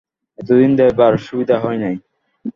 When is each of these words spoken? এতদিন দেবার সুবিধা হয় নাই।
এতদিন 0.39 0.71
দেবার 0.79 1.13
সুবিধা 1.17 1.55
হয় 1.63 1.79
নাই। 1.83 1.95